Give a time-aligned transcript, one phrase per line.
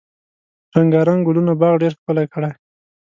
[0.77, 2.51] رنګارنګ ګلونه باغ ډیر ښکلی کړی.